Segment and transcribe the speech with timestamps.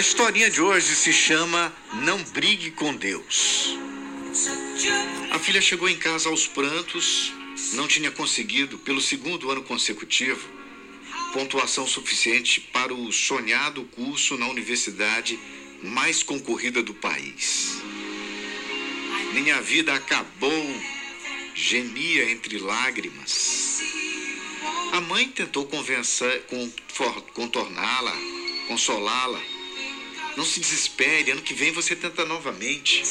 [0.00, 3.76] A historinha de hoje se chama Não Brigue com Deus.
[5.30, 7.34] A filha chegou em casa aos prantos,
[7.74, 10.48] não tinha conseguido, pelo segundo ano consecutivo,
[11.34, 15.38] pontuação suficiente para o sonhado curso na universidade
[15.82, 17.82] mais concorrida do país.
[19.34, 20.80] Minha vida acabou,
[21.54, 23.82] gemia entre lágrimas.
[24.92, 25.68] A mãe tentou
[27.34, 28.16] contorná-la,
[28.66, 29.59] consolá-la.
[30.36, 33.02] Não se desespere, ano que vem você tenta novamente.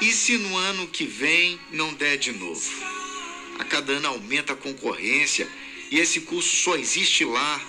[0.00, 2.70] E se no ano que vem não der de novo?
[3.58, 5.48] A cada ano aumenta a concorrência
[5.90, 7.60] e esse curso só existe lá.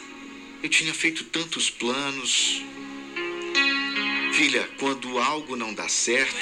[0.61, 2.61] Eu tinha feito tantos planos.
[4.33, 6.35] Filha, quando algo não dá certo,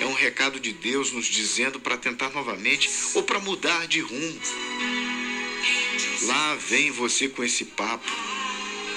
[0.00, 4.40] é um recado de Deus nos dizendo para tentar novamente ou para mudar de rumo.
[6.22, 8.10] Lá vem você com esse papo.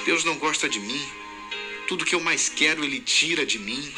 [0.05, 1.20] Deus não gosta de mim.
[1.89, 3.91] Tudo que eu mais quero, Ele tira de mim.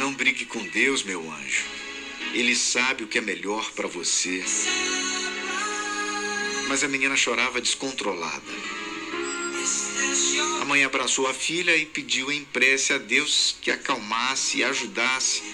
[0.00, 1.66] Não brigue com Deus, meu anjo.
[2.34, 4.44] Ele sabe o que é melhor para você.
[6.66, 8.42] Mas a menina chorava descontrolada.
[10.60, 15.44] A mãe abraçou a filha e pediu em prece a Deus que acalmasse e ajudasse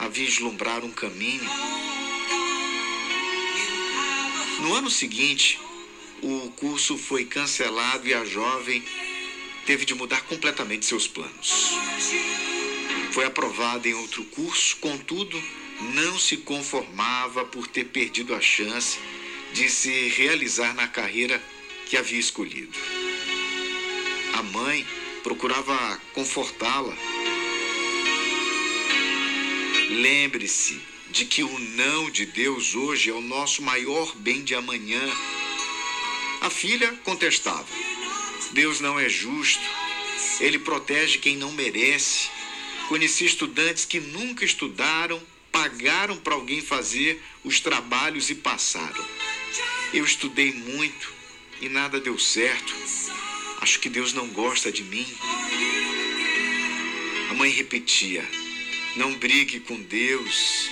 [0.00, 1.48] a vislumbrar um caminho.
[4.62, 5.56] No ano seguinte,
[6.20, 8.82] o curso foi cancelado e a jovem
[9.70, 11.70] teve de mudar completamente seus planos.
[13.12, 15.40] Foi aprovada em outro curso, contudo,
[15.94, 18.98] não se conformava por ter perdido a chance
[19.52, 21.40] de se realizar na carreira
[21.86, 22.76] que havia escolhido.
[24.32, 24.84] A mãe
[25.22, 26.96] procurava confortá-la.
[29.88, 30.80] Lembre-se
[31.12, 35.00] de que o não de Deus hoje é o nosso maior bem de amanhã.
[36.40, 37.68] A filha contestava:
[38.52, 39.62] Deus não é justo,
[40.40, 42.28] ele protege quem não merece.
[42.88, 49.04] Conheci estudantes que nunca estudaram, pagaram para alguém fazer os trabalhos e passaram.
[49.92, 51.12] Eu estudei muito
[51.60, 52.74] e nada deu certo.
[53.60, 55.06] Acho que Deus não gosta de mim.
[57.30, 58.28] A mãe repetia:
[58.96, 60.68] Não brigue com Deus.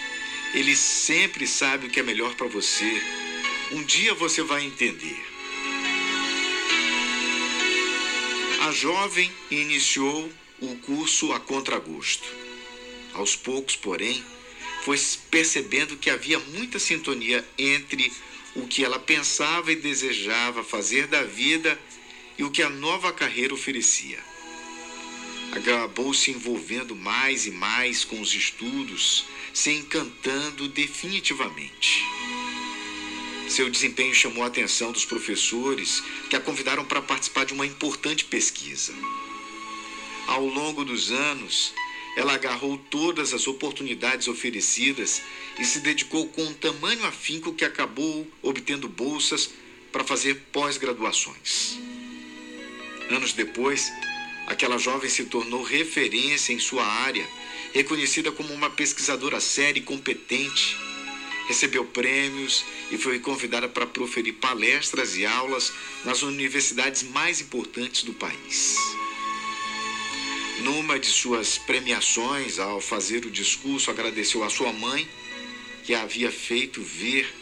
[0.55, 3.03] Ele sempre sabe o que é melhor para você.
[3.71, 5.38] Um dia você vai entender.
[8.61, 12.29] A jovem iniciou o curso a contragosto.
[13.15, 14.23] Aos poucos, porém,
[14.85, 14.99] foi
[15.31, 18.13] percebendo que havia muita sintonia entre
[18.57, 21.79] o que ela pensava e desejava fazer da vida
[22.37, 24.19] e o que a nova carreira oferecia.
[25.53, 29.25] Acabou se envolvendo mais e mais com os estudos,
[29.55, 32.05] se encantando definitivamente.
[33.49, 38.25] Seu desempenho chamou a atenção dos professores, que a convidaram para participar de uma importante
[38.27, 38.95] pesquisa.
[40.27, 41.73] Ao longo dos anos,
[42.15, 45.23] ela agarrou todas as oportunidades oferecidas
[45.59, 49.51] e se dedicou com tamanho afinco que acabou obtendo bolsas
[49.91, 51.79] para fazer pós-graduações.
[53.11, 53.91] Anos depois,
[54.47, 57.27] aquela jovem se tornou referência em sua área,
[57.73, 60.77] reconhecida como uma pesquisadora séria e competente.
[61.49, 65.73] Recebeu prêmios e foi convidada para proferir palestras e aulas
[66.05, 68.77] nas universidades mais importantes do país.
[70.61, 75.09] Numa de suas premiações, ao fazer o discurso, agradeceu à sua mãe,
[75.85, 77.33] que a havia feito ver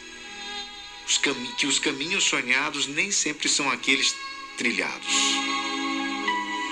[1.05, 1.17] os
[1.57, 4.15] que os caminhos sonhados nem sempre são aqueles
[4.57, 5.13] trilhados.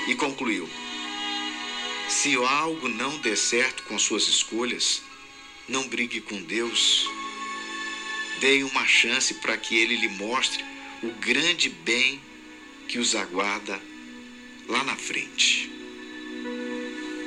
[0.08, 0.70] E concluiu:
[2.08, 5.02] se algo não der certo com suas escolhas,
[5.68, 7.10] não brigue com Deus.
[8.40, 10.64] Dê uma chance para que Ele lhe mostre
[11.02, 12.22] o grande bem
[12.88, 13.82] que os aguarda
[14.68, 15.75] lá na frente.